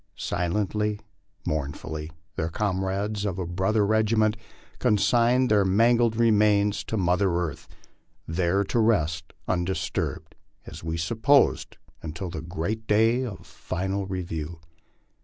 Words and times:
Silently, 0.15 0.99
mournfully, 1.45 2.09
their 2.35 2.49
comrades 2.49 3.23
of 3.23 3.37
a 3.37 3.45
brother 3.45 3.85
regiment 3.85 4.35
con 4.79 4.97
signed 4.97 5.47
their 5.47 5.63
mangled 5.63 6.15
remains 6.15 6.83
to 6.83 6.97
motner 6.97 7.37
earth, 7.39 7.67
there 8.27 8.63
to 8.63 8.79
rest 8.79 9.31
undisturbed, 9.47 10.33
as 10.65 10.83
we 10.83 10.97
supposed, 10.97 11.77
until 12.01 12.31
the 12.31 12.41
great 12.41 12.87
day 12.87 13.23
of 13.23 13.45
final 13.45 14.07
review. 14.07 14.59